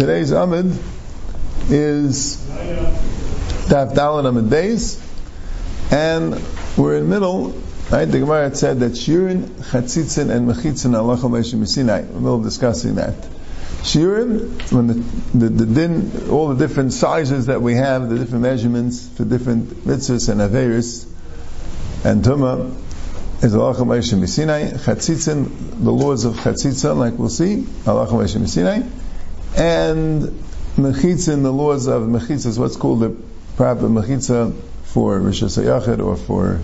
[0.00, 0.64] Today's Amid
[1.68, 2.38] is
[3.68, 4.98] Daf Dalit Amid Beis,
[5.92, 6.42] and
[6.78, 7.50] we're in middle.
[7.90, 12.00] Right, the Gemara had said that Shirin, Chatzitzin, and Mechitzin Allah Sinai.
[12.00, 13.12] We're middle of discussing that.
[13.82, 14.94] Shirin, when the,
[15.38, 19.68] the, the din, all the different sizes that we have, the different measurements for different
[19.84, 21.06] mitzvahs and averis
[22.06, 22.74] and tumah,
[23.44, 24.70] is Allah Sinai.
[24.70, 28.80] Chatzitzin, the laws of Chatzitzin, like we'll see, Allah Sinai
[29.56, 30.22] and
[30.76, 33.16] mechitza in the laws of mechitza is what's called the
[33.56, 34.54] proper mechitza
[34.84, 36.60] for Rosh Hashanah or for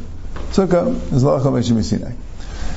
[0.50, 2.12] Sukkah is Lacha Meshim Sinai.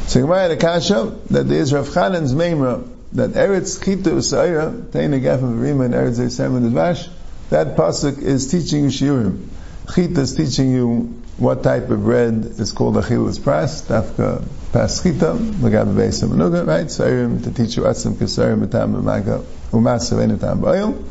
[0.08, 4.82] So Gemara had a kasha that there is Rav Chanan's Meimra that Eretz Chita Usaira
[4.90, 7.10] Teina Gaf of Rima and Eretz Eisem and Dvash
[7.50, 9.48] that pasuk is teaching you shiurim.
[9.94, 15.96] Chita is teaching you what type of bread is called achilas pras, dafka paschita, lagabe
[15.96, 16.88] beisam anuga, right?
[16.88, 21.06] Sairim to teach you atzim kasarim etam b'maga umasav enetam b'ayil.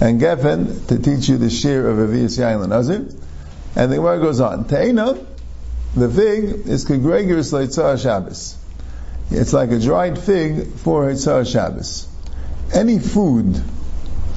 [0.00, 3.14] And Geffen to teach you the shear of Avias Yain Azir.
[3.76, 4.64] And the Gemara goes on.
[4.64, 5.24] Teina,
[5.94, 8.56] the fig is congregulous leitzah Shabbos.
[9.30, 12.06] It's like a dried fig for Hitzah Shabbos.
[12.72, 13.62] Any food,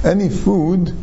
[0.04, 0.94] any food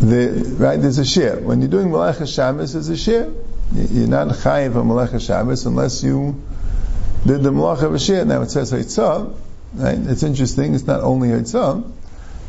[0.00, 1.36] the, right, there's a share.
[1.36, 3.30] When you're doing Malach Shabbos, there's a share.
[3.74, 6.42] You're not chayiv on Malach Shabbos unless you
[7.26, 8.24] did the Malach of a.
[8.24, 9.36] Now it says Haitzah,
[9.74, 9.98] right?
[9.98, 11.90] It's interesting, it's not only Haitzah,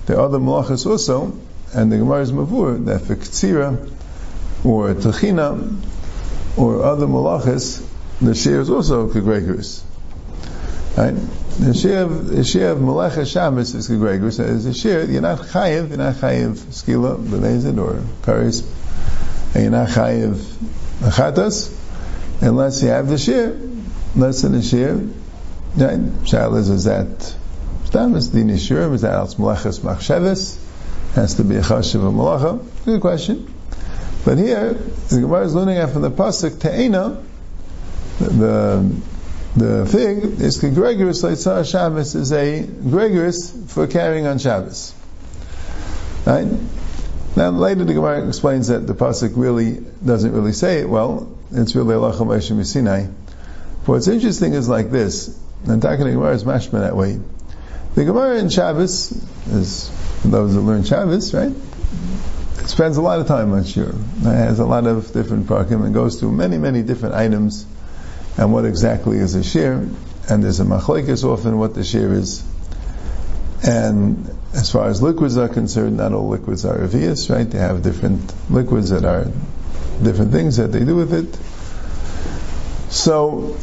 [0.05, 1.37] there are other Malachas also,
[1.73, 3.77] and the Gemara is Mavur, that for Ktsira,
[4.65, 5.79] or Tachina,
[6.57, 7.87] or other Malachas,
[8.19, 9.83] the share is also Kegregorus.
[10.97, 11.15] Right?
[11.59, 15.39] The share of the share of Melecha Shabbos is Gregor says the share you're not
[15.39, 18.65] chayiv, you're not chayiv skila b'mezid or karis,
[19.53, 20.35] and you're not chayiv
[20.99, 21.73] chatas
[22.41, 23.57] unless you have the share.
[24.13, 25.99] Less than the share, right?
[26.25, 27.35] Shalas is that
[27.85, 30.57] status din yishurim is that else melechas machsheves
[31.13, 32.59] has to be a chashiv of melacha.
[32.83, 33.53] Good question.
[34.25, 37.23] But here the Gemara is learning from the pasuk te'ena
[38.19, 38.95] the the
[39.55, 44.93] fig is gregorious like Shabbos is a gregorious for carrying on Shabbos.
[46.25, 46.47] Right?
[47.35, 51.37] Now later the Gemara explains that the pasuk really doesn't really say it well.
[51.51, 53.07] It's really Allah Moshe Sinai.
[53.85, 57.19] But what's interesting is like this, and talking to Gemara is mashma that way.
[57.95, 59.11] The Gemara in Shabbos
[59.47, 59.89] is
[60.23, 61.51] those that learn Shabbos, right?
[61.51, 63.89] It spends a lot of time on Shur.
[63.89, 67.65] It has a lot of different parakim and goes through many, many different items
[68.37, 69.87] and what exactly is a share,
[70.29, 72.43] and there's a machlekes often what the share is.
[73.63, 77.49] And as far as liquids are concerned, not all liquids are avias, right?
[77.49, 79.27] They have different liquids that are
[80.01, 81.37] different things that they do with it.
[82.91, 83.55] So,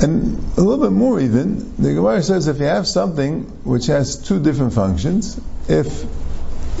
[0.00, 4.16] and a little bit more even, the Gemara says if you have something which has
[4.16, 6.04] two different functions, if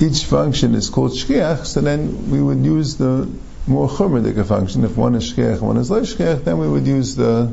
[0.00, 3.28] each function is called shkiach, so then we would use the
[3.66, 4.84] more chumradik function.
[4.84, 7.52] If one is shkiach, one is lo shkiach, then we would use the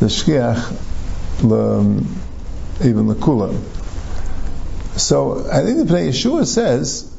[0.00, 0.86] the shkiach
[1.40, 3.56] the, even the kula.
[4.98, 7.14] So I think the Pnei Yeshua says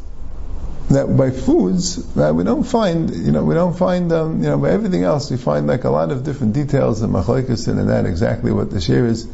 [0.90, 4.72] that by foods, we don't find, you know, we don't find, um, you know, by
[4.72, 8.52] everything else, we find like a lot of different details and machlekes and that exactly
[8.52, 9.28] what the share is.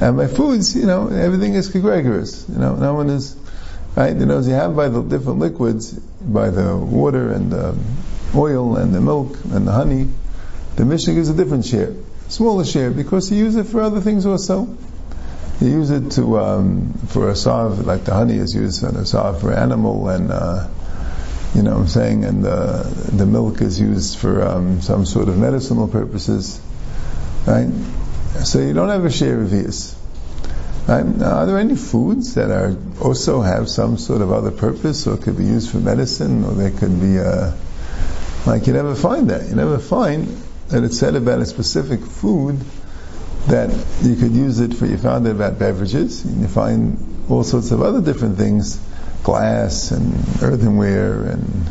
[0.00, 2.48] And by foods, you know, everything is gregorious.
[2.48, 3.36] You know, no one is
[3.98, 4.16] Right?
[4.16, 7.76] You know, as you have by the different liquids, by the water and the
[8.34, 10.08] oil and the milk and the honey,
[10.76, 11.94] the Mishnah gives a different share,
[12.28, 14.76] smaller share, because you use it for other things also.
[15.60, 19.04] You use it to um, for a sav, like the honey is used in a
[19.04, 20.68] sav for animal, and uh,
[21.54, 25.28] you know what I'm saying, and the the milk is used for um, some sort
[25.28, 26.60] of medicinal purposes,
[27.44, 27.68] right?
[28.44, 29.97] So you don't have a share of these.
[30.88, 35.18] Now, are there any foods that are also have some sort of other purpose, or
[35.18, 37.52] could be used for medicine, or they could be uh,
[38.46, 39.48] like you never find that.
[39.48, 40.26] You never find
[40.68, 42.58] that it's said about a specific food
[43.48, 43.68] that
[44.02, 44.86] you could use it for.
[44.86, 46.96] You found it about beverages, and you find
[47.28, 48.80] all sorts of other different things,
[49.22, 51.68] glass and earthenware and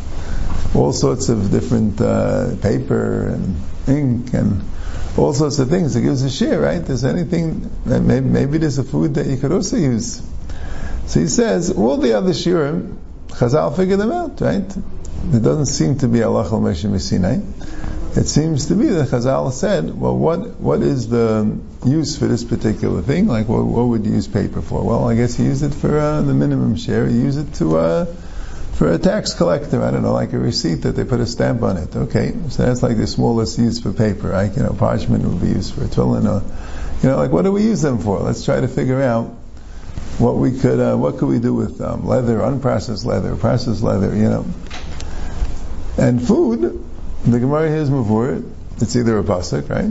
[0.75, 3.55] all sorts of different uh, paper and
[3.87, 4.61] ink and
[5.17, 5.95] all sorts of things.
[5.95, 6.83] It gives a share, right?
[6.83, 10.21] There's anything, maybe, maybe there's a food that you could also use.
[11.07, 12.97] So he says, all the other shirim,
[13.29, 14.67] Chazal figure them out, right?
[15.23, 17.39] There doesn't seem to be Allah al Sinai.
[18.15, 22.43] It seems to be that Chazal said, well, what, what is the use for this
[22.43, 23.27] particular thing?
[23.27, 24.83] Like, what, what would you use paper for?
[24.83, 27.07] Well, I guess you use it for uh, the minimum share.
[27.07, 28.05] You use it to, uh,
[28.77, 31.63] for a tax collector, I don't know, like a receipt that they put a stamp
[31.63, 31.95] on it.
[31.95, 34.29] Okay, so that's like the smallest use for paper.
[34.29, 34.55] Right?
[34.55, 36.45] You know, parchment would be used for a tefillin, or
[37.01, 38.19] you know, like what do we use them for?
[38.19, 39.25] Let's try to figure out
[40.19, 44.15] what we could, uh, what could we do with um, leather, unprocessed leather, processed leather,
[44.15, 44.45] you know.
[45.97, 46.83] And food,
[47.25, 48.47] the Gemara here is mavur,
[48.79, 49.89] it's either a pasuk, right?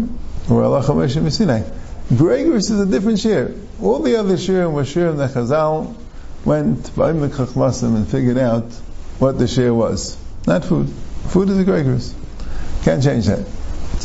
[0.48, 1.62] Or Allah Moshe Sinai.
[2.10, 3.52] Gregors is a different share.
[3.82, 5.94] All the other shirim were shirim that Chazal
[6.46, 8.72] went by Chachmasim and figured out
[9.18, 10.16] what the share was.
[10.46, 10.88] Not food.
[11.28, 12.14] Food is a Gregors.
[12.84, 13.46] Can't change that.
[13.94, 14.04] It's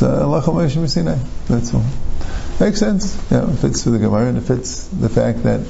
[0.92, 1.18] Sinai.
[1.48, 1.84] That's all.
[2.60, 3.30] Makes sense.
[3.30, 5.60] Yeah, it fits for the Gemara and it fits the fact that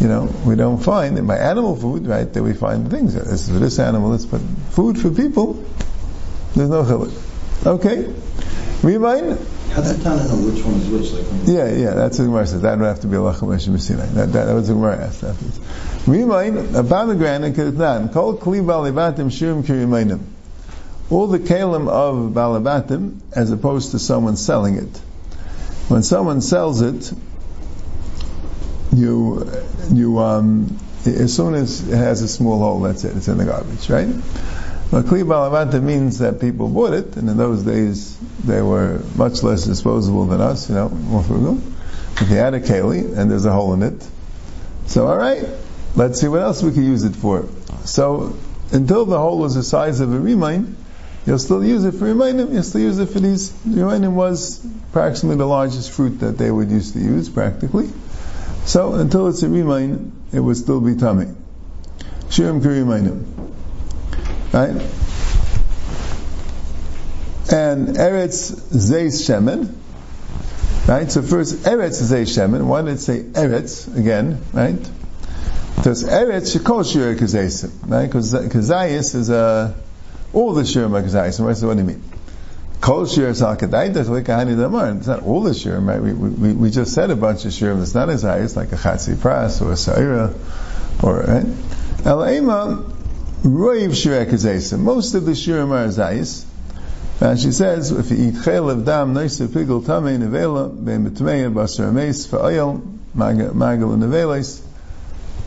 [0.00, 3.14] you know, we don't find in my animal food, right, that we find things.
[3.14, 4.40] This is for this animal, this, but
[4.70, 5.64] food for people,
[6.54, 7.66] there's no chiluk.
[7.66, 8.12] Okay?
[8.82, 9.38] Remind?
[9.74, 11.10] How the Tana know which one is which?
[11.10, 12.62] Like yeah, yeah, that's what Gemara says.
[12.62, 14.08] That would have to be Allah Chamesh Messinai.
[14.14, 15.58] That, that, that was the Gemara asked afterwards.
[16.06, 20.20] Remind, a pomegranate Ketnan, Kol Kli Balibatim Shirim Kirimainim.
[21.10, 24.96] All the kalim of Balabatim, as opposed to someone selling it.
[25.88, 27.12] When someone sells it,
[28.92, 29.50] you,
[29.90, 33.16] you, um, as soon as it has a small hole, that's it.
[33.16, 34.06] It's in the garbage, right?
[34.92, 39.42] But Kli Balavanta means that people bought it, and in those days they were much
[39.42, 41.60] less disposable than us, you know, more frugal.
[42.20, 44.06] If you had a keli and there's a hole in it,
[44.86, 45.44] so all right,
[45.96, 47.48] let's see what else we can use it for.
[47.84, 48.36] So
[48.72, 50.76] until the hole was the size of a remind,
[51.26, 52.52] you'll still use it for remaining.
[52.52, 53.52] You'll still use it for these.
[53.64, 57.88] Remaining was approximately the largest fruit that they would used to use, practically.
[58.64, 61.26] So until it's a remind, it would still be tummy.
[62.28, 63.24] Shirim kirimayim.
[64.52, 65.03] Right?
[67.50, 69.74] And Eretz Zeis Shemen.
[70.88, 71.10] Right?
[71.10, 72.66] So first, Eretz Zeis Shemen.
[72.66, 74.40] Why did it say Eretz again?
[74.52, 74.78] Right?
[75.76, 77.90] Because Eretz Shekol Shir Kazaisim.
[77.90, 78.06] Right?
[78.06, 79.74] Because Kazayis is a,
[80.32, 81.34] all the are Kazayis.
[81.34, 82.02] So what do you mean?
[82.84, 84.94] Kol shir salkadaita likahani damar.
[84.98, 86.02] It's not all the shirim, right?
[86.02, 87.80] We, we, we just said a bunch of shirim.
[87.80, 90.34] It's not as high as like a chatzi pras or a sa'ira
[91.02, 91.46] or right.
[92.04, 92.84] Elaima
[93.42, 96.44] roiv shirek Most of the shirim are zayis.
[97.20, 101.52] And she says, if you eat chel of dam, noisa pigel tamei nevela, bein betmeya
[101.52, 102.82] basar ames fa'ayel,
[103.14, 104.62] magal neveles.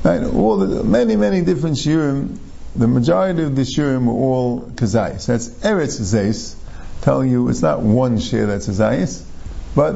[0.03, 0.23] Right?
[0.23, 2.37] All the, many, many different shirim.
[2.75, 5.25] The majority of the shirim were all kazayis.
[5.25, 6.55] That's eretz zeis
[7.01, 9.23] telling you it's not one share that's a zayis,
[9.75, 9.95] but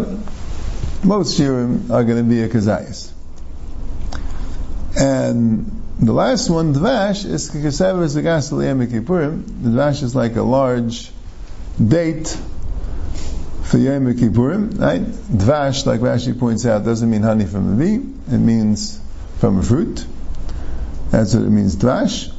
[1.04, 3.12] most shirim are going to be a kazayis.
[4.98, 9.64] And the last one, dvash, is kasever zagas Kippurim.
[9.64, 11.11] The dvash is like a large
[11.88, 12.38] date
[13.64, 15.02] for Yom Kippurim, right?
[15.02, 17.96] Dvash, like Rashi points out, doesn't mean honey from a bee.
[18.34, 19.00] It means
[19.40, 20.06] from a fruit.
[21.10, 22.34] That's what it means, dvash.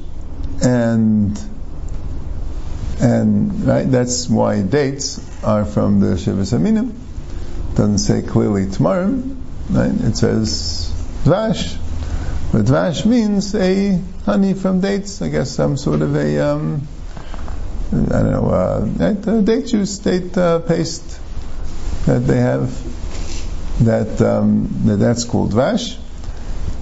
[0.62, 1.39] And
[3.00, 6.93] and right, that's why dates are from the Shivas Aminim.
[7.75, 9.23] Doesn't say clearly tomorrow,
[9.71, 9.91] right?
[9.91, 10.93] It says
[11.25, 11.79] dvash.
[12.53, 15.21] But dvash means a honey from dates.
[15.23, 16.87] I guess some sort of a um,
[17.93, 21.21] I don't know, uh, date juice, date uh, paste
[22.06, 22.71] that they have.
[23.81, 25.97] That, um, that that's called vash,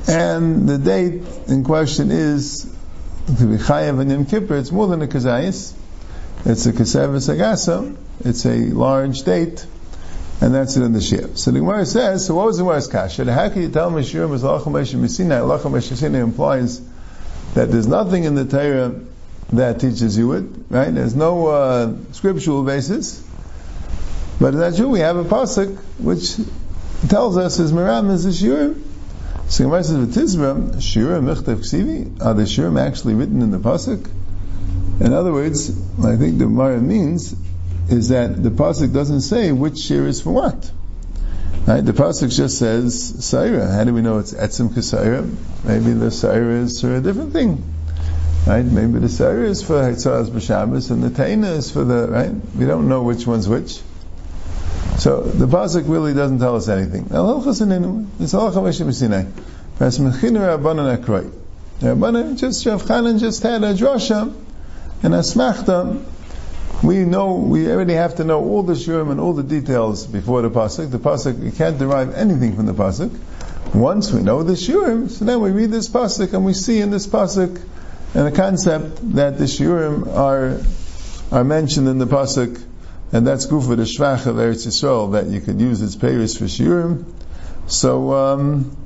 [0.09, 2.65] And the date in question is
[3.39, 4.57] to be chayav and Yom Kippur.
[4.57, 5.73] It's more than a kazayis.
[6.45, 7.97] It's a kesevis agasa.
[8.25, 9.65] It's a large date,
[10.41, 11.31] and that's it in the shir.
[11.37, 13.33] So the Gemara says, so what was the Gemara's kasha?
[13.33, 15.41] How can you tell me shirim is lachem mesina?
[15.41, 16.81] Lachem mesina implies
[17.55, 19.01] that there's nothing in the Torah
[19.53, 20.95] that teaches you it, right?
[20.95, 23.27] There's no uh, scriptural basis.
[24.41, 24.89] But in that true?
[24.89, 26.37] We have a pasuk which
[27.09, 28.83] tells us his miram is a shirim.
[29.49, 34.09] So Gemara says, "V'tizra shirim michtav ksivi." Are the shirim actually written in the pasuk?
[35.01, 35.71] In other words,
[36.05, 37.35] I think the Mara means
[37.89, 40.71] is that the pasuk doesn't say which shir is for what.
[41.67, 41.85] Right?
[41.85, 43.75] The pasuk just says Saira.
[43.75, 45.29] How do we know it's etzim kasaira?
[45.65, 47.65] Maybe the Saira is for a different thing.
[48.47, 48.65] Right?
[48.65, 52.33] Maybe the Saira is for Hitzaz B'Shabbos and the Taina is for the, right?
[52.57, 53.81] We don't know which one's which.
[54.99, 57.05] So the pasuk really doesn't tell us anything.
[57.05, 58.61] It's halacha
[61.81, 64.35] Rabbanan just, Rav Chanan just had a drasha
[65.03, 66.05] and asmachta,
[66.83, 70.43] we know, we already have to know all the shurim and all the details before
[70.43, 70.91] the pasuk.
[70.91, 73.19] The pasuk, you can't derive anything from the pasuk.
[73.75, 76.91] Once we know the shurim, so then we read this pasuk and we see in
[76.91, 77.63] this pasuk
[78.15, 80.61] and the concept that the shurim are
[81.35, 82.63] are mentioned in the pasuk,
[83.13, 86.45] and that's gufa the shvach of Eretz Yisrael that you could use its payers for
[86.45, 87.05] shurim.
[87.67, 88.13] So.
[88.13, 88.77] Um,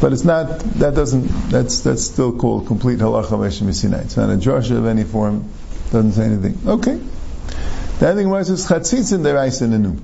[0.00, 3.68] but it's not, that doesn't, that's, that's still called complete halacha Meshim
[4.02, 5.48] It's not a drasha of any form,
[5.92, 6.58] doesn't say anything.
[6.66, 7.00] Okay.
[8.00, 9.98] The other thing was is chatzitza deraisa nenu.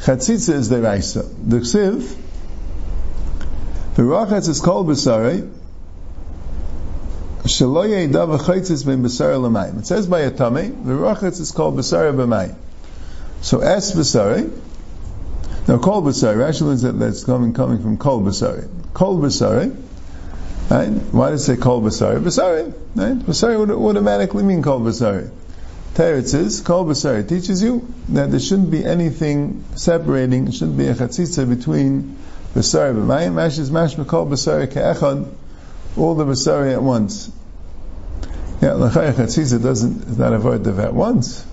[0.00, 1.22] Chatzitza is deraisa.
[1.48, 2.14] The ksiv,
[3.94, 5.50] V'rachatz is called b'sarei,
[7.31, 7.31] shelo yedav v'chaitzis ben b'sarei l'mayim.
[7.44, 7.66] It says
[10.06, 12.54] by a tummy, the v'rachatz is called b'sarei b'mayim.
[13.40, 14.48] So es b'sarei,
[15.66, 18.68] now kol b'sarei, Rashi learns that that's coming, coming from kol b'sarei.
[18.94, 19.74] Kol b'sarei,
[20.70, 20.88] right?
[20.88, 22.22] Why does it say kol b'sarei?
[22.22, 23.18] B'sarei, right?
[23.18, 25.28] B'sarei would automatically mean kol b'sarei.
[25.94, 30.86] Teretz is, Kol B'Sari teaches you that there shouldn't be anything separating, it shouldn't be
[30.86, 32.16] a chatzitza between
[32.54, 33.34] B'Sari and Mayim.
[33.34, 35.30] Rashi is mashma Kol B'Sari Ke'echad,
[35.96, 37.30] all the B'Sari at once.
[38.60, 41.44] Yeah, L'chai chatzitza doesn't, is not a word at once.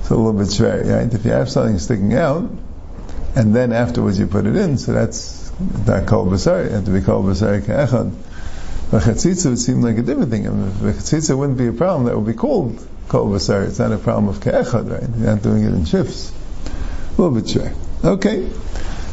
[0.00, 1.12] It's a little bit shver, right?
[1.12, 2.50] If you have something sticking out,
[3.34, 5.50] and then afterwards you put it in, so that's
[5.86, 8.14] not Kol B'Sari, it has to be Kol B'Sari Ke'echad.
[8.90, 10.46] But chatzitza would seem like a different thing.
[10.46, 13.68] I mean, if chatzitza wouldn't be a problem, that would be called kol v'sari.
[13.68, 15.18] It's not a problem of ke'echad, right?
[15.18, 16.32] You're not doing it in shifts.
[17.16, 17.72] A little bit sure.
[18.04, 18.48] Okay.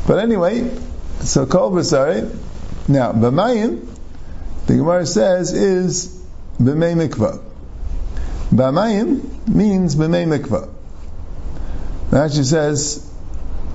[0.08, 0.70] But anyway,
[1.22, 2.30] so kol v'sari.
[2.88, 3.91] Now, b'mayim,
[4.72, 6.24] the Gemara says, is
[6.58, 7.44] b'mei mikvah.
[8.52, 10.70] B'mayim means b'mei mikvah.
[12.10, 13.06] Rashi says,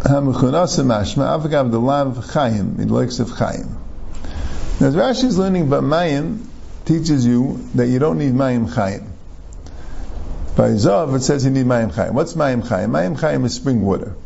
[0.03, 3.69] ha'mechunasa mashma, avagav the lav chayim, it likes of chayim.
[4.81, 6.47] Now, Rashi is learning b'mayim
[6.87, 9.07] teaches you that you don't need mayim chayim.
[10.57, 12.15] By Zav, it says you need Mayim Chaim.
[12.15, 12.91] What's Mayim Chaim?
[12.91, 14.17] Mayim Chaim is spring water.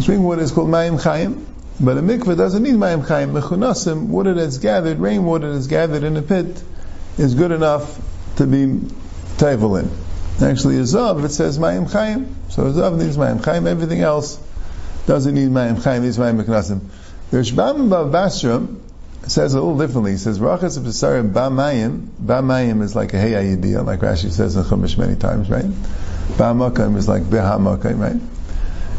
[0.00, 1.46] Spring water is called Mayim Chaim,
[1.80, 3.32] but a mikveh doesn't need Mayim Chaim.
[3.32, 6.62] Mechunasim, water that's gathered, rainwater that's gathered in a pit,
[7.16, 8.00] is good enough
[8.36, 8.66] to be
[9.36, 9.90] tevel in.
[10.44, 12.34] Actually, a Zav, it says Mayim Chaim.
[12.48, 13.66] So a Zav needs Mayim Chaim.
[13.66, 14.40] Everything else
[15.06, 16.80] doesn't need Mayim Chaim, needs Mayim Mechunasim.
[17.30, 18.66] The Rashbam Basra
[19.28, 20.12] says a little differently.
[20.12, 22.08] He says, Rachas of Pesarim Ba'mayim.
[22.22, 25.64] Ba'mayim is like a Hey Ayidiyah, like Rashi says in Chumash many times, right?
[25.64, 28.20] Ba'makam is like Behamakam, right?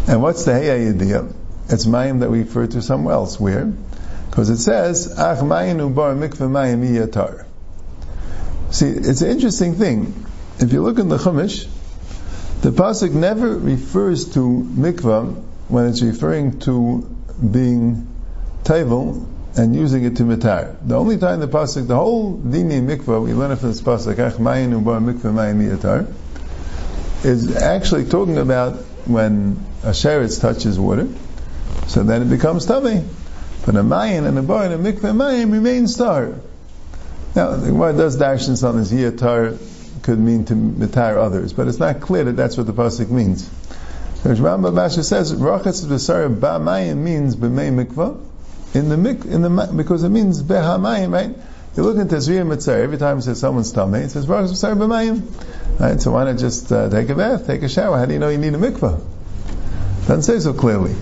[0.08, 1.34] And what's the Hey Ayidiyah?
[1.70, 3.40] It's Mayim that we refer to somewhere else.
[3.40, 3.66] Where?
[4.30, 7.46] Because it says, Ach Mayim Ubar Mikveh Mayim Iyatar.
[8.72, 10.26] See, it's an interesting thing.
[10.60, 11.68] If you look in the Chumash,
[12.62, 17.04] the Pasuk never refers to mikvah when it's referring to
[17.40, 18.08] being
[18.64, 19.26] tevel
[19.58, 20.76] and using it to mitar.
[20.86, 24.40] The only time the pasuk, the whole dini mikvah, we learn from this pasuk, ach
[24.40, 26.14] mayin ubar mayin miyatar,
[27.26, 31.08] is actually talking about when a sheretz touches water,
[31.90, 33.04] so then it becomes tummy.
[33.66, 36.36] But a mayin and a bar and a mikvah mayin remains star.
[37.36, 41.80] Now, the Gemara does dash in something, yiyatar could mean to mitar others, but it's
[41.80, 43.48] not clear that that's what the pasuk means.
[44.24, 48.26] So Rambam Basha says, rachatz b'sar ba mayin means b'mei mikvah,
[48.76, 51.36] in the mik, in the because it means behamayim, right?
[51.76, 54.76] You look into Tazriyah Mitzvah, every time it says someone's tummy, it says Baruch Mitzvah
[54.76, 55.80] b'mayim.
[55.80, 56.02] Right?
[56.02, 57.98] So why not just uh, take a bath, take a shower?
[57.98, 59.02] How do you know you need a mikvah?
[60.08, 60.96] Doesn't say so clearly.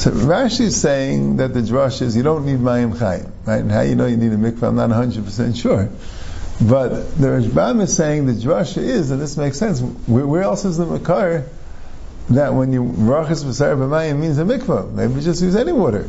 [0.00, 3.60] So Rashi is saying that the drush is you don't need mayim chayim, right?
[3.60, 5.90] And how you know you need a mikvah, I'm not 100% sure.
[6.58, 10.64] But the Rashbam is saying the drush is, and this makes sense, where, where else
[10.64, 11.44] is the makar
[12.30, 14.90] that when you rachas b'sar b'mayim means a mikvah?
[14.90, 16.08] Maybe just use any water.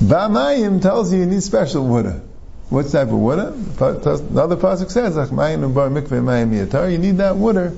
[0.00, 2.20] Ba'mayim tells you you need special water.
[2.68, 3.54] What type of water?
[3.80, 7.72] Another pasuk says, "Achmayin bar mikveh mayim yatar." You need that water,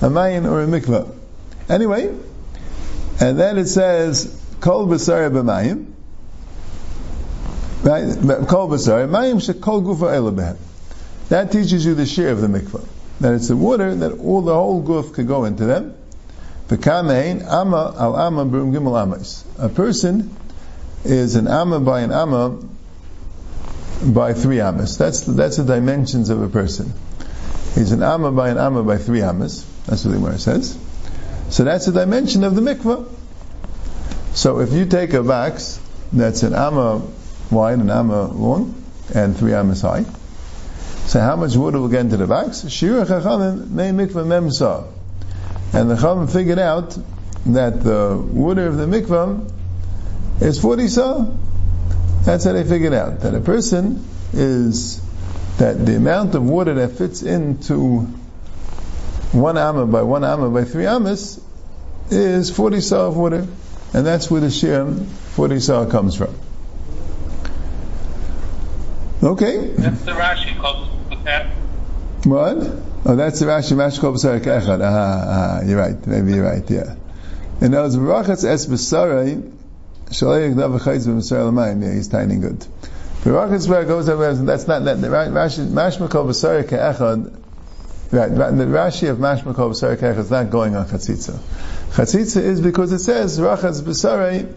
[0.00, 1.14] a mayin or a mikveh.
[1.68, 2.14] Anyway,
[3.20, 5.86] and then it says, "Kol b'sari b'mayim."
[7.82, 8.46] Right?
[8.48, 10.56] Kol b'sari mayim shekol gufa elabehem.
[11.28, 12.86] That teaches you the share of the mikveh.
[13.20, 15.94] That it's the water that all the whole guf could go into them.
[16.68, 19.44] V'kamein ama al ama b'rum gimel amas.
[19.58, 20.34] A person
[21.04, 22.56] is an amma by an amma
[24.04, 24.96] by three ammas.
[24.96, 26.92] That's the, that's the dimensions of a person.
[27.74, 29.64] He's an amma by an amma by three ammas.
[29.86, 30.78] That's what the Gemara says.
[31.50, 33.08] So that's the dimension of the mikvah.
[34.34, 35.78] So if you take a box
[36.12, 37.02] that's an amma
[37.50, 38.82] wide, an amma long,
[39.14, 40.04] and three ammas high,
[41.06, 42.66] so how much water will get into the box?
[42.68, 44.90] Shira chachamim may mikvah memsa.
[45.74, 46.96] And the chachamim figured out
[47.46, 49.50] that the water of the mikvah
[50.40, 51.38] is 40 so.
[52.24, 53.20] That's how they figured out.
[53.20, 55.02] That a person is,
[55.58, 58.00] that the amount of water that fits into
[59.32, 61.40] one amma by one amma by three ammas
[62.10, 63.46] is 40 saw of water.
[63.94, 66.34] And that's where the Shem 40 saw comes from.
[69.22, 69.68] Okay.
[69.68, 70.88] That's the Rashi called.
[72.24, 72.56] What?
[73.04, 74.80] Oh, that's the Rashi, Rashi called B'sarak Echad.
[74.80, 76.06] Ah, ah, you're right.
[76.06, 76.94] Maybe you're right, yeah.
[77.60, 79.52] And those Rachatz Es B'sarai,
[81.82, 82.66] yeah, he's tiny good.
[83.24, 85.00] But goes over, that's not that.
[85.00, 87.32] the Rashi, Mashmakol B'Sarek Echad,
[88.12, 91.38] right, the Rashi of Mashmakol B'Sarek Echad is not going on Chatzitza.
[91.92, 94.52] Chatzitza is because it says, Rachatz B'Sarei,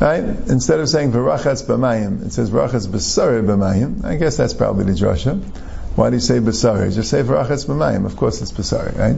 [0.00, 0.22] Right?
[0.22, 4.04] Instead of saying Varachatz b'mayim, it says Varachatz b'sare b'mayim.
[4.04, 5.42] I guess that's probably the drasha.
[5.96, 6.94] Why do you say b'sare?
[6.94, 8.04] Just say Varachatz b'mayim.
[8.04, 9.16] Of course it's b'sare, right?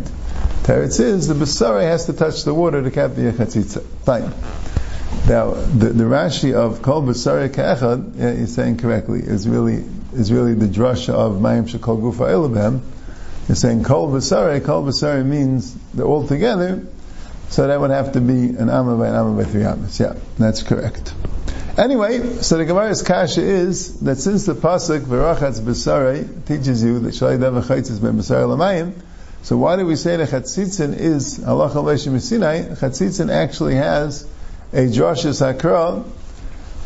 [0.62, 3.83] Teretz is the b'sare has to touch the water to cap the chatzitza.
[4.04, 4.33] Fine.
[5.28, 10.54] Now, the, the Rashi of Kol b'sare ka'echad, yeah, saying correctly, is really is really
[10.54, 12.83] the drasha of Mayim shekol gufa elabem.
[13.49, 16.87] You're saying Kol b'sare, Kol b'sare means they're all together,
[17.49, 19.99] so that would have to be an amma by an amma by three ammas.
[19.99, 21.14] Yeah, that's correct.
[21.78, 27.14] Anyway, so the Gemara's kasha is that since the pasuk v'rachatz b'sarei teaches you that
[27.14, 29.00] shalai davar chaytzis ben lamayim,
[29.43, 32.62] so why do we say that chatzitzin is halacha leishim Sinai?
[32.62, 34.25] Chatzitzin actually has
[34.73, 36.05] a drashis hakra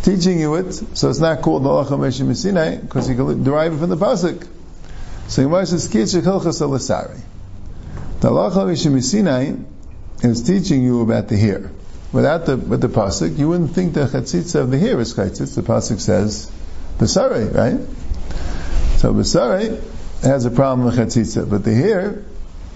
[0.03, 3.79] teaching you it, so it's not called halacha leishim Sinai because you can derive it
[3.79, 4.47] from the pasuk.
[5.29, 7.21] So Gemara says kitzur hilchas alasari.
[8.21, 9.01] The halacha leishim
[10.23, 11.71] is teaching you about the hair.
[12.13, 15.55] Without the with the pasuk, you wouldn't think the chatzitza of the hair is chatzitz.
[15.55, 16.51] The pasuk says
[16.99, 17.81] besare, right?
[18.99, 19.83] So besare
[20.23, 22.23] has a problem with chatzitza, but the hair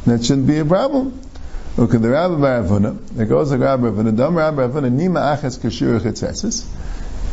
[0.07, 1.21] that shouldn't be a problem.
[1.77, 3.07] Look at the Rabbi Baravuna.
[3.09, 4.17] There goes the Rabbi Baravuna.
[4.17, 6.67] Dam Rabbi Baravuna nima achas kashur chatzitzis.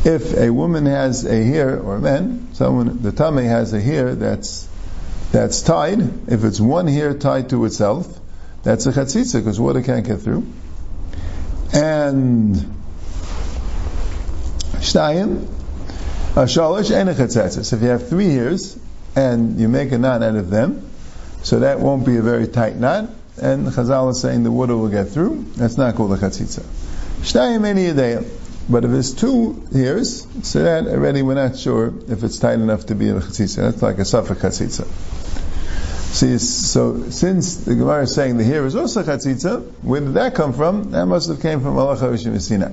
[0.04, 4.14] If a woman has a hair, or a man, someone the tummy has a hair
[4.14, 4.68] that's
[5.32, 6.00] that's tied.
[6.30, 8.20] If it's one hair tied to itself,
[8.64, 10.46] that's a chatzitza because water can't get through.
[11.72, 12.56] And
[14.76, 15.44] shtayim,
[16.32, 17.72] a shalosh and a chatzitzis.
[17.72, 18.78] If you have three hairs
[19.14, 20.90] and you make a knot out of them,
[21.44, 23.10] so that won't be a very tight knot.
[23.36, 25.44] And Chazal is saying the water will get through.
[25.56, 26.62] That's not called a chatzitza.
[27.20, 28.24] Shtayim any day.
[28.68, 32.86] But if it's two hairs, so that already we're not sure if it's tight enough
[32.86, 33.56] to be a chatzitza.
[33.56, 34.86] That's like a suffix chatzitza.
[36.14, 40.36] See, so since the Gemara is saying the hair is also chatzitza, where did that
[40.36, 40.92] come from?
[40.92, 42.72] That must have came from Allah Chavishim Sinai.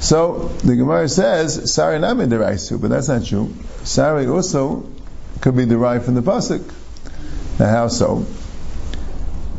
[0.00, 3.54] So the Gemara says Sari Nami deraisu, but that's not true.
[3.84, 4.88] Sari also
[5.42, 6.64] could be derived from the pasuk.
[7.60, 8.24] Now how so?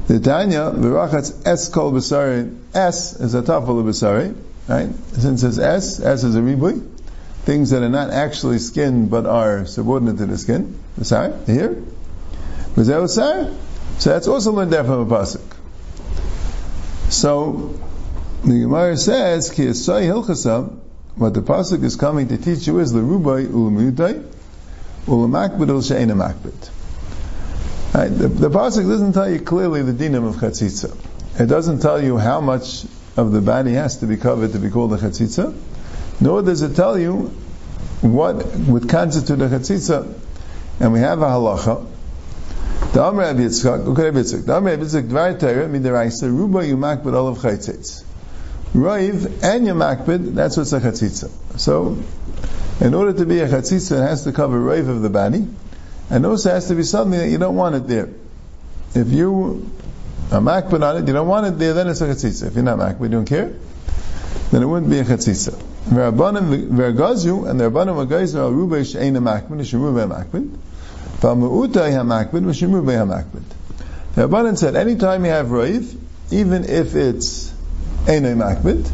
[0.08, 2.58] The Tanya v'rachatz es kol b'sari.
[2.74, 4.36] Es is a tafel of b'sari,
[4.68, 4.90] right?
[5.14, 6.84] Since it's es, es is a ribui.
[7.44, 10.80] Things that are not actually skin but are subordinate to the skin.
[11.00, 11.84] B'sari, here.
[12.76, 15.42] So that's also learned there from a pasuk.
[17.10, 17.78] So
[18.44, 20.78] the Gemara says, "Ki esay hilchasa."
[21.16, 24.24] What the pasuk is coming to teach you is the rubai ulamuyutai
[25.06, 25.82] ulamakbid ul.
[27.94, 30.96] Right, the, the pasuk doesn't tell you clearly the dinam of chatzitza.
[31.38, 32.86] It doesn't tell you how much
[33.18, 35.54] of the body has to be covered to be called a chatzitza,
[36.22, 37.32] nor does it tell you
[38.02, 40.14] what would constitute a chatzitza.
[40.80, 41.86] And we have a halacha
[42.94, 44.46] the Amr Rabbi Yitzchak, okay, Rabbi Yitzchak.
[44.46, 48.04] The Amr Rabbi Yitzchak, Dvar Torah, Midaraisa, Ruba Yumakbid Olav Chaytzitz.
[48.74, 51.30] Roiv and Yumakbid, that's what's a Chatzitza.
[51.60, 51.98] So,
[52.80, 55.48] in order to be a Chatzitza, it has to cover Roiv of the body,
[56.10, 58.10] and also has to be something that you don't want it there.
[58.94, 59.72] If you
[60.32, 62.48] are Makbid on it, you don't want it there, then it's a Chatzitza.
[62.48, 63.54] If you're not Makbid, you don't care,
[64.52, 65.56] then it wouldn't be a Chatzitza.
[65.90, 70.56] V'Rabbanim v'Ergazu, and the Rabbanim v'Gazu are Ruba She'ena Makbid, She'ruba Makbid.
[71.20, 71.28] The
[74.16, 75.98] Rabbanan said, anytime you have Raif,
[76.32, 77.54] even if it's
[78.06, 78.90] Einay Makbid,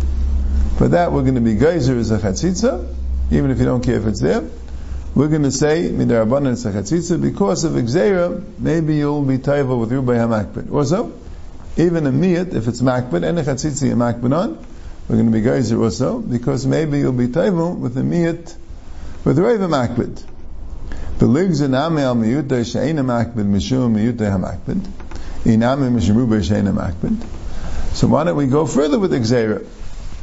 [0.79, 2.91] for that we're going to be Geyser as a Chatzitza,
[3.29, 4.43] even if you don't care if it's there,
[5.13, 9.37] we're going to say, Midar Rabbanan is a Chatzitza, because of gzeira, maybe you'll be
[9.37, 10.71] Taiva with Rubai HaMakbid.
[10.73, 11.13] Also,
[11.77, 14.57] even a Miyat, if it's Makbid, and a Chatzitza you Makbid on,
[15.07, 18.55] we're going to be Geyser also, because maybe you'll be Taiva with a Miyat,
[19.23, 20.23] with Rav Makbid.
[21.17, 21.27] So
[28.07, 29.65] why don't we go further with the gzeira?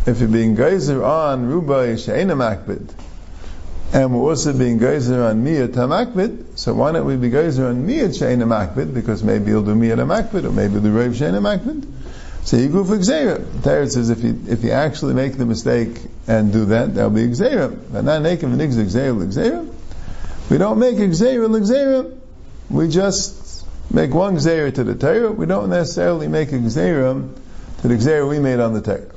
[0.07, 2.93] If you're being geyser on Ruba Sheina Makbid,
[3.95, 7.87] and we're also being geyser on Miyat Hamakbid, so why don't we be geyser on
[7.87, 8.93] Miyat Sheina Makbid?
[8.93, 11.87] Because maybe you'll do Miyat Hamakbid, or maybe the Rav Sheina Makbid.
[12.45, 13.63] So you go for gzeira.
[13.63, 17.29] Tarot says if you, if you actually make the mistake and do that, that'll be
[17.29, 17.75] gzeira.
[17.91, 19.72] But not naked Xera, Xera.
[20.51, 22.19] We don't make a gzeira.
[22.69, 25.33] We just make one gzeira to the Torah.
[25.33, 27.35] We don't necessarily make gzeira
[27.81, 29.13] to the gzeira we made on the Torah.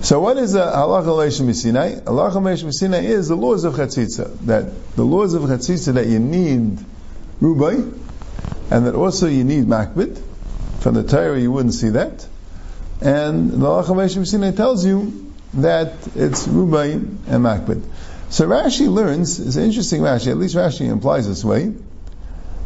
[0.00, 1.96] So what is a halacha leishim Sinai?
[1.96, 4.38] Halacha leishim Sinai is the laws of chatzitza.
[4.46, 6.78] That the laws of chatzitza that you need
[7.42, 7.92] rubai,
[8.70, 10.22] and that also you need makbid.
[10.80, 12.26] From the Torah you wouldn't see that.
[13.00, 17.82] And the halacha leishim Sinai tells you that it's rubai and makbid.
[18.30, 21.72] So Rashi learns, it's interesting Rashi, at least Rashi implies this way,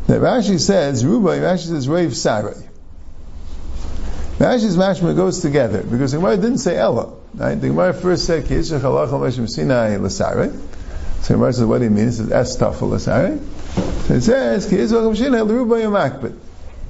[0.09, 2.55] that Rashi says, Rubai, Rashi says, Rav Sarai.
[4.39, 7.15] Rashi's mashma goes together because the Gemara didn't say Ella.
[7.35, 7.55] Right?
[7.55, 10.53] The Gemara first said Ki Yishach Halach Moshe Sinai L'Sarei.
[11.21, 12.09] So the Gemara says, what do you mean?
[12.09, 16.37] It says Es Tafel So it says Ki Yishach Moshe Sinai L'Ruba Yomakbet.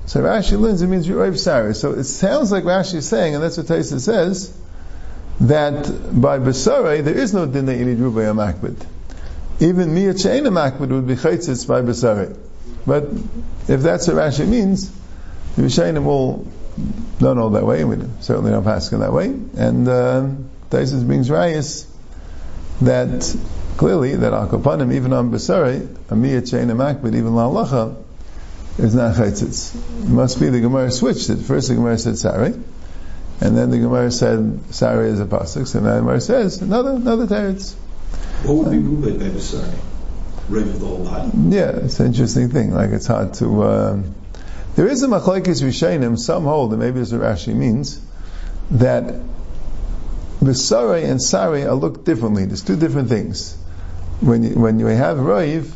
[0.07, 1.75] So Rashi learns it means Ru'ayv Sarah.
[1.75, 4.59] So it sounds like Rashi is saying, and that's what Taisa says,
[5.43, 8.87] that by Basarei there is no din that you need Ru'ayv
[9.61, 12.37] Even Miyat She'ena Makbet would be Chaitzitz by Basarei.
[12.87, 13.05] But
[13.69, 14.91] if that's what Rashi means,
[15.57, 16.47] the Rishayim will
[17.19, 19.27] don't know that way, we certainly don't pass in that way.
[19.27, 20.29] And uh,
[20.71, 21.87] Taisus brings Rayas
[22.81, 23.37] that
[23.77, 27.97] clearly that Akopanim, even on Basari, Amiyat Sheina Makbid, even La'alacha,
[28.79, 29.75] is not Chaitzitz.
[30.05, 31.37] It must be the Gemara switched it.
[31.37, 32.55] First the Gemara said Sari,
[33.43, 36.91] and then the Gemara said Sari is a pasuk, And now the Gemara says another
[36.91, 37.75] another teretz.
[38.45, 39.25] What would be moved by?
[40.49, 41.31] Rave of the whole body?
[41.49, 42.73] Yeah, it's an interesting thing.
[42.73, 43.65] Like it's hard to.
[43.65, 44.15] Um,
[44.77, 46.19] there is a machlekes rishayim.
[46.19, 48.01] Some hold, and maybe as Rashi means,
[48.73, 49.21] that
[50.41, 52.45] Besare and Sari are looked differently.
[52.45, 53.57] There's two different things.
[54.21, 55.73] When you, when you have Raiv,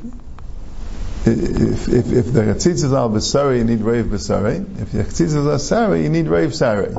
[1.27, 4.61] if, if, if the Chatzitzas are Besari, you need Raiv Besari.
[4.81, 6.95] If the Chatzitzas are Sari, you need Raiv Sari.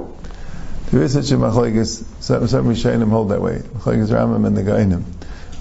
[0.91, 2.03] There is such a machlekes.
[2.21, 3.59] Some, some hold that way.
[3.59, 5.03] Machlekes Rambam and the Geonim.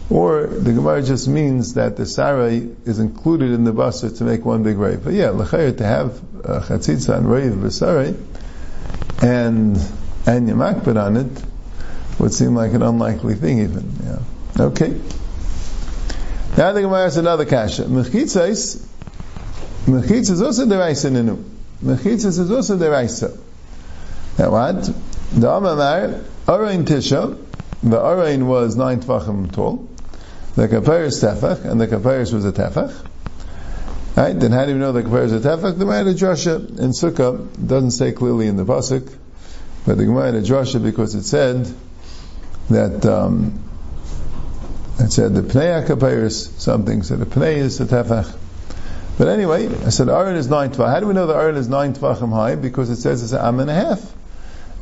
[0.09, 4.45] Or the Gemara just means that the sarai is included in the basar to make
[4.45, 5.03] one big rave.
[5.03, 6.13] But yeah, l'chayr to have
[6.43, 8.17] chatzitza and rave b'sarai
[9.23, 9.77] and
[10.27, 11.45] and yamakbet on it
[12.19, 13.93] would seem like an unlikely thing even.
[14.05, 14.67] Yeah.
[14.67, 15.01] Okay.
[16.57, 17.83] Now the Gemara has another kasha.
[17.85, 18.87] Mechitzas
[19.87, 21.43] is also deraisa nenu.
[21.83, 23.37] Mechitzas is also deraisa.
[24.39, 24.89] Now what?
[25.37, 27.39] The Amamar, Arain Tisha,
[27.83, 29.87] the Arain was nine tvachim tall.
[30.55, 33.05] The Kaparis Tefach, and the Kaparis was a Tefach.
[34.17, 34.33] Right?
[34.33, 35.77] Then how do you know the Kaparis is a Tefach?
[35.77, 39.15] The Gemara Drasha in Sukkah doesn't say clearly in the Pasuk,
[39.85, 41.71] but the Gemara Drasha because it said
[42.71, 43.63] that um,
[44.99, 48.35] it said the Pnei Kaparis something, so the Pnei is a Tefach.
[49.19, 50.89] But anyway, I said Aaron is nine tvach.
[50.89, 52.55] How do we know that Aaron is nine tvachim high?
[52.55, 54.16] Because it says it's an am and a half,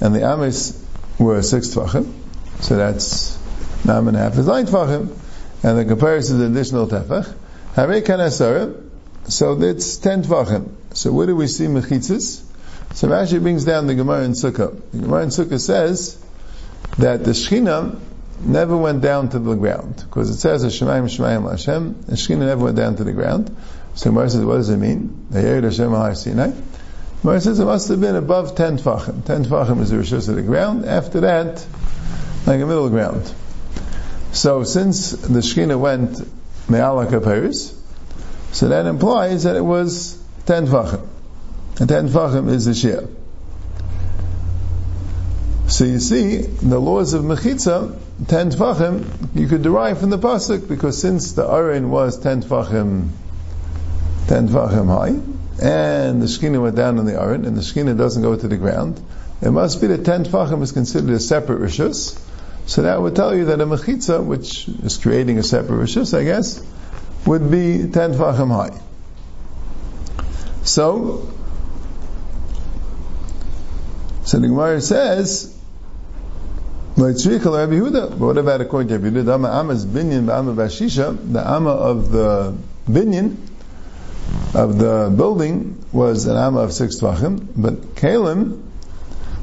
[0.00, 0.85] and the amis
[1.18, 2.12] were six tvachim,
[2.61, 3.38] so that's
[3.88, 5.16] am and a half is nine tvachim
[5.64, 7.35] and the comparison is additional tefach.
[7.74, 8.83] Harei kanasara,
[9.24, 10.70] so that's ten tvachim.
[10.92, 12.42] So where do we see mechitzas?
[12.92, 14.80] So Rashi brings down the Gemara in Sukkah.
[14.92, 16.22] The Gemara in Sukkah says
[16.98, 17.98] that the Shechina
[18.40, 22.02] never went down to the ground because it says Shemaim Shemaim Hashem.
[22.02, 23.57] The Shechina never went down to the ground.
[23.94, 25.26] So Gemara says, what does it mean?
[25.30, 26.52] The Yerid Hashem Sinai.
[27.24, 29.24] Gemara says it must have been above ten tvachim.
[29.24, 30.84] Ten tvachim is the rishus of the ground.
[30.84, 31.66] After that,
[32.46, 33.32] like a middle ground.
[34.32, 36.18] So since the Shekhinah went
[36.68, 37.74] Me'ala Kapiris,
[38.52, 41.08] so that implies that it was 10 Tvachim.
[41.80, 43.08] And 10 Tvachim is the Shia.
[45.70, 50.68] So you see, the laws of Mechitza, 10 Tvachim, you could derive from the Pasuk,
[50.68, 53.08] because since the Arin was 10 Tvachim,
[54.26, 58.23] 10 Tvachim high, and the Shekhinah went down in the Arin, and the Shekhinah doesn't
[58.23, 59.01] go to the ground,
[59.43, 62.21] it must be that 10 Tvachim is considered a separate Rishus,
[62.67, 66.25] so that would tell you that a mechitza, which is creating a separate rishus, I
[66.25, 66.62] guess,
[67.27, 68.81] would be ten tefachim high.
[70.62, 71.29] So,
[74.25, 75.51] so the Gemara says,
[76.97, 77.17] but
[78.19, 79.25] what about according to Rabbi Yehuda?
[79.25, 82.57] The Ama's binyan, the the of the
[82.88, 83.37] binyan,
[84.55, 88.62] of the building was an Amma of six tvachim, but Kalim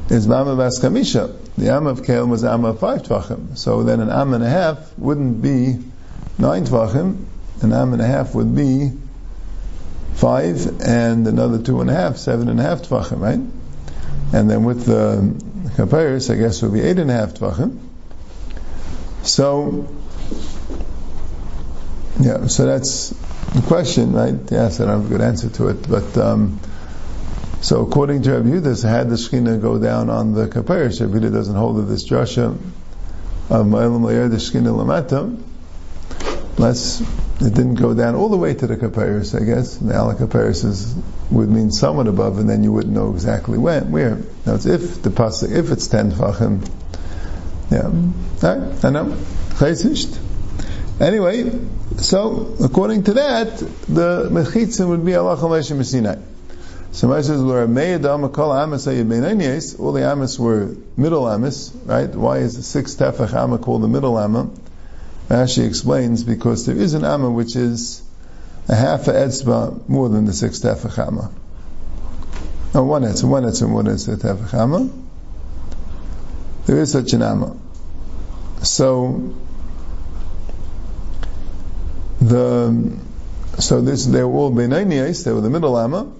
[0.09, 1.37] is Amma Baskamisha.
[1.57, 3.57] The Am of Kalim was Am of five Tvachim.
[3.57, 5.77] So then an Am and a half wouldn't be
[6.37, 7.25] nine Tvachim,
[7.61, 8.91] an Am and a half would be
[10.13, 13.39] five, and another two and a half, seven and a half Tvachim, right?
[14.33, 15.35] And then with the
[15.75, 17.77] Kapiris, I guess it would be eight and a half Tvachim.
[19.23, 19.87] So,
[22.19, 23.13] yeah, so that's
[23.53, 24.35] the question, right?
[24.49, 26.59] Yes, I don't have a good answer to it, but um,
[27.61, 31.31] so according to Rabbi Yudas, had the Shekhinah go down on the Kapir, Rabbi Yudah
[31.31, 32.57] doesn't hold of this drasha
[33.49, 35.37] of Ma'ilam Layer, the Shekhinah Lamata,
[36.57, 37.01] unless
[37.41, 39.77] it didn't go down all the way to the Kapiris, I guess.
[39.77, 44.17] The Ala Kapiris would mean somewhat above, and then you wouldn't know exactly when, where.
[44.45, 46.67] Now it's if the pasuk, if it's ten fachim,
[47.71, 47.91] yeah.
[48.43, 49.17] Alright, I know.
[51.01, 51.49] Anyway,
[51.97, 56.17] so according to that, the mechitzim would be Allah Chamesh Sinai.
[56.91, 62.13] So Moshe says, "Where Me'edam Kol Amos Ayibeinayis, all the Amos were middle Amos, right?
[62.13, 64.49] Why is the sixth Tefach Amma called the middle Amma?
[65.27, 68.03] Rashi explains because there is an Amma which is
[68.67, 71.31] a half a etzba more than the sixth Tefach Amma.
[72.73, 74.89] No, oh, one etzim, one etzim, one etzim tefach amma.
[76.67, 77.57] There is such an amma.
[78.61, 79.33] So,
[82.21, 82.97] the,
[83.59, 86.11] so this, they were all Benainias, they were the middle amma.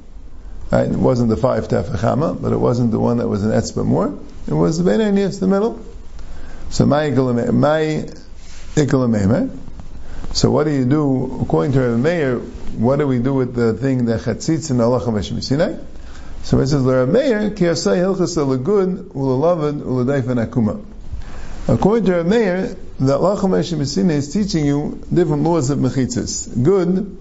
[0.71, 0.89] Right?
[0.89, 3.85] It wasn't the five tefach amma, but it wasn't the one that was an etzba
[3.85, 4.17] more.
[4.47, 5.79] It was the Benainias, the middle.
[6.69, 8.17] So, my ikalameme.
[10.33, 13.73] So what do you do, according to Rabbi Meir, what do we do with the
[13.73, 15.01] thing that chatzitz in Allah
[15.41, 15.75] Sinai?
[16.43, 20.81] So it says, Rabbi Meir, ki asay hilchas alagud, ulalavid, uladayfan akuma.
[21.67, 26.63] According to Rabbi Meir, the Allah Sinai is teaching you different laws of mechitzas.
[26.63, 27.17] Good,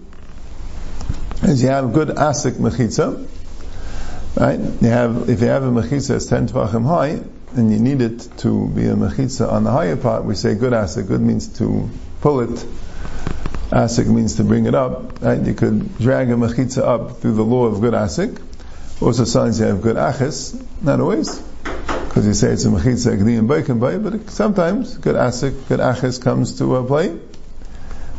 [1.43, 3.27] as you have good asik mechitza,
[4.37, 4.59] right?
[4.59, 7.23] You have, if you have a mechitza that's 10 tvachim high,
[7.57, 10.73] and you need it to be a mechitza on the higher part, we say good
[10.73, 11.09] asik.
[11.09, 11.88] Good means to
[12.21, 12.66] pull it
[13.71, 15.23] Asik means to bring it up.
[15.23, 15.40] Right?
[15.40, 18.40] You could drag a mechitza up through the law of good asik.
[19.01, 20.61] Also signs you have good achis.
[20.83, 21.40] Not always.
[22.11, 23.49] Because you say it's a mechitza agdi and
[23.81, 27.16] bay, but sometimes good asik, good achis comes to play.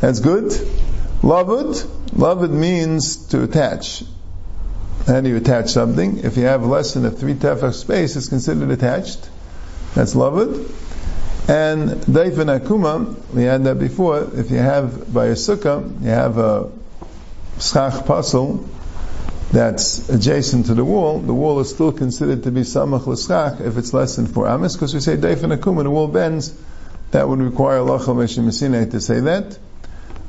[0.00, 0.44] That's good.
[1.20, 1.74] Lavud.
[2.12, 4.02] Lavud means to attach.
[5.06, 6.20] Do you attach something?
[6.20, 9.28] If you have less than a three tefach space, it's considered attached.
[9.94, 10.70] That's lavud.
[11.50, 16.38] And Daifin Akuma, we had that before, if you have by a sukkah, you have
[16.38, 16.72] a
[17.60, 18.66] schach puzzle
[19.52, 23.76] that's adjacent to the wall, the wall is still considered to be samach l'schach if
[23.76, 26.54] it's less than four amas, because we say Daifin Akuma, the wall bends,
[27.10, 29.58] that would require Lachal Meshim to say that.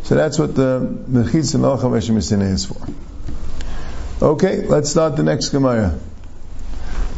[0.03, 2.85] So that's what the Mechitz and Lachal Meshim is for.
[4.25, 5.97] Okay, let's start the next Gemara.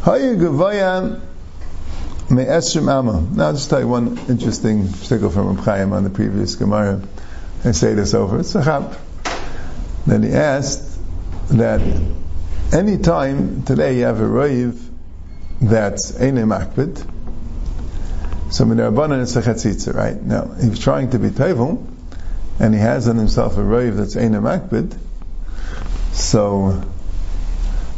[0.02, 1.20] Hayu Gavayan
[2.30, 3.20] May Esrim Amma.
[3.20, 7.02] Now, I'll just tell you one interesting shtickle from Chaim on the previous Gemara.
[7.64, 8.38] I say this over.
[8.38, 8.94] It's a chap.
[10.06, 10.85] Then he asked
[11.50, 11.80] that
[12.72, 14.80] any time today you have a rave
[15.60, 16.98] that's Eine Makbid,
[18.52, 20.20] so in the Rabbanan it's a Chatzitza, right?
[20.20, 21.86] Now, he's trying to be Tevel,
[22.58, 24.98] and he has on himself a rave that's Eine Makbid,
[26.12, 26.82] so,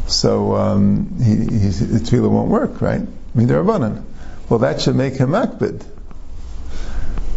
[0.07, 3.01] so, um, he, he, his tefillah won't work, right?
[3.01, 4.03] I mean, the Rabbanan
[4.49, 5.85] well that should make him makbid.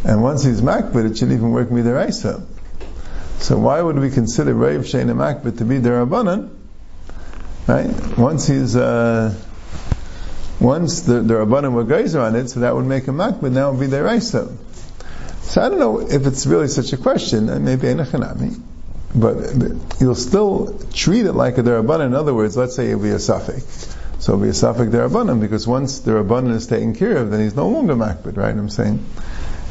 [0.04, 2.44] And once he's makbid, it should even work midaraisa.
[3.42, 6.50] So why would we consider Rav Sheina Makbid to be derabanan?
[7.66, 8.16] Right?
[8.16, 9.34] Once he's uh,
[10.60, 13.50] once the, the were geyser on it, so that would make him makbid.
[13.50, 14.56] Now it would be deraisa.
[15.40, 17.46] So I don't know if it's really such a question.
[17.64, 18.60] Maybe enachanami,
[19.12, 19.36] but
[20.00, 22.06] you'll still treat it like a derabanan.
[22.06, 23.96] In other words, let's say it would be a suffix.
[24.20, 27.40] So it'll be a suffix derabanan because once the rabbanan is taken care of, then
[27.40, 28.56] he's no longer makbid, right?
[28.56, 29.04] I'm saying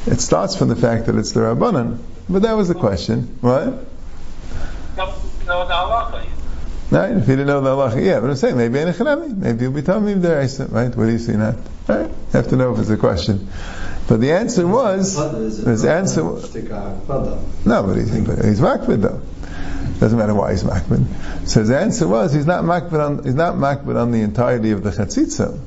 [0.07, 1.99] it starts from the fact that it's the rabbanan.
[2.31, 3.37] But that was the question.
[3.41, 3.65] What?
[4.95, 5.13] No,
[5.45, 6.27] no, the halacha.
[6.91, 7.11] Right?
[7.11, 8.19] If you didn't know the halacha, yeah.
[8.19, 10.39] But I'm saying maybe in a maybe you'll be telling me there,
[10.69, 10.95] right?
[10.95, 11.55] What do you see that?
[11.87, 12.07] Right?
[12.07, 13.49] You have to know if it's a question.
[14.07, 16.23] But the answer was, his answer.
[16.23, 16.39] No,
[17.65, 19.21] but he's, he's makbid though.
[19.99, 21.47] Doesn't matter why he's makbid.
[21.47, 24.83] So his answer was he's not makbid on he's not makbid on the entirety of
[24.83, 25.59] the chatzitza.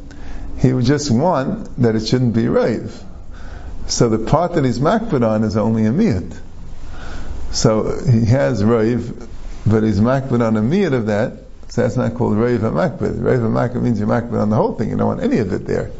[0.59, 3.03] He would just want that it shouldn't be rave.
[3.87, 6.38] So the part that he's makbid on is only a miyat.
[7.54, 9.28] So he has rave,
[9.64, 11.34] but he's makbid on a miyat of that.
[11.68, 13.22] So that's not called rave and makbid.
[13.22, 14.90] Rave and makbid means you're makbid on the whole thing.
[14.90, 15.92] You don't want any of it there,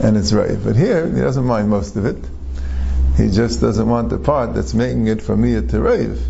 [0.00, 0.64] and it's rave.
[0.64, 2.16] But here he doesn't mind most of it.
[3.18, 6.20] He just doesn't want the part that's making it from miyat to rave.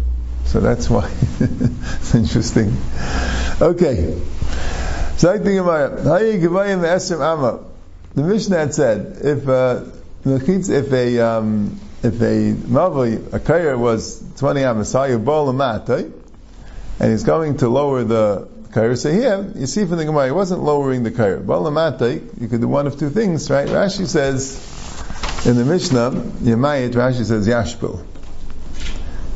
[0.46, 1.08] So that's why
[1.40, 2.76] it's interesting.
[3.60, 4.20] Okay.
[5.18, 5.60] So I think
[7.22, 7.64] Ama
[8.14, 9.84] the Mishnah had said if uh,
[10.24, 16.12] if a um, if a mavli a kayer was twenty amasayu bolamat,
[17.00, 18.96] and he's going to lower the kayer.
[18.96, 21.44] So here you see from the Gemara, he wasn't lowering the kayer.
[21.44, 23.66] Bolamat, you could do one of two things, right?
[23.66, 28.04] Rashi says in the Mishnah, Yemayit, Rashi says yashpil.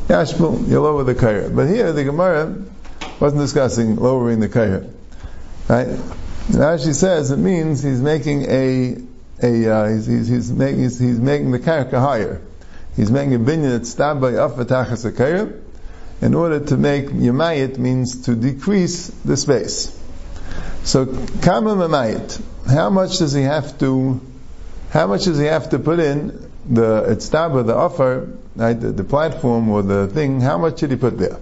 [0.07, 1.53] Yashpul, you lower the kair.
[1.53, 2.55] But here the Gemara
[3.19, 4.89] wasn't discussing lowering the kair.
[5.67, 5.87] Right?
[5.87, 8.97] Rashi says it means he's making a
[9.41, 12.41] a uh, he's, he's, he's, making he's, he's making the karka higher.
[12.95, 15.61] He's making a binyan stabbed by afatachas
[16.21, 19.99] in order to make yamayit means to decrease the space.
[20.83, 24.21] So kama mamayit, how much does he have to
[24.91, 29.03] how much does he have to put in the itztaba, the offer, right, the, the,
[29.03, 31.39] platform or the thing, how much did he put there?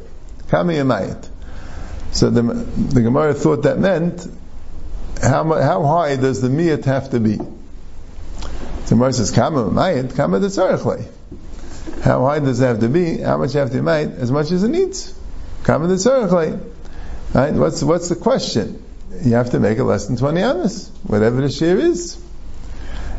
[0.47, 1.27] Kami yamayit.
[2.13, 4.25] So the, the Gemara thought that meant,
[5.21, 7.35] how, how high does the miyat have to be?
[7.35, 10.49] The Gemara says, kama yamayit, kama the
[12.03, 13.17] How high does it have to be?
[13.17, 14.17] How much you have to yamayit?
[14.17, 15.13] As much as it needs.
[15.63, 16.61] Kama the
[17.33, 17.53] Right?
[17.53, 18.83] What's, what's the question?
[19.23, 22.17] you have to make it less than 20 amas, whatever the shear is.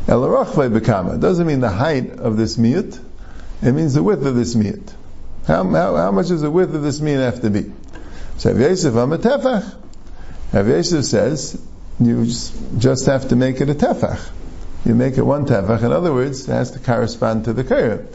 [0.07, 2.99] El bekama doesn't mean the height of this miyut,
[3.61, 4.93] it means the width of this miyut.
[5.47, 7.71] How, how, how much does the width of this miyut have to be?
[8.37, 9.75] So Rav Yosef amatefach.
[10.51, 11.61] Rav Yosef says
[11.99, 14.29] you just, have to make it a tefach.
[14.85, 15.83] You make it one tefach.
[15.83, 18.05] In other words, it has to correspond to the kaira.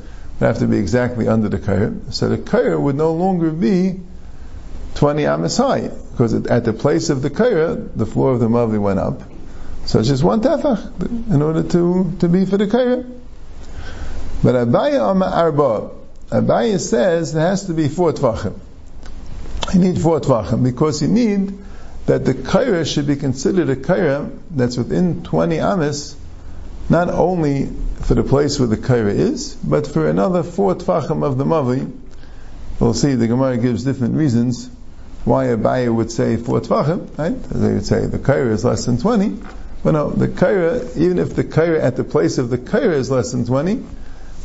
[0.40, 2.12] It have to be exactly under the kaira.
[2.12, 4.00] So the kaira would no longer be
[4.94, 8.80] 20 amas high, because at the place of the kaira, the floor of the mavli
[8.80, 9.22] went up.
[9.86, 13.08] So it's just one tefach in order to, to be for the kaira.
[14.42, 15.90] But Abaye Amma Arba,
[16.30, 18.58] Abaye says there has to be four tefachim.
[19.74, 21.58] You need four tefachim because you need
[22.06, 26.16] that the kaira should be considered a kaira that's within 20 amas,
[26.88, 27.68] not only
[28.08, 31.92] for the place where the kaira is, but for another four tefachim of the mavi.
[32.80, 34.70] We'll see, the Gemara gives different reasons
[35.26, 37.42] why Abaye would say four tefachim, right?
[37.50, 39.42] They would say the kaira is less than 20.
[39.84, 43.10] But no, the kaira, even if the kaira at the place of the kaira is
[43.10, 43.84] less than 20,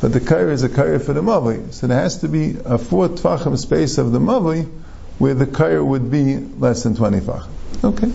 [0.02, 1.72] but the kaira is a kaira for the mavli.
[1.72, 4.70] So there has to be a four tefachim space of the mavli
[5.18, 7.48] where the kaira would be less than 20 tvachim.
[7.82, 8.12] Okay.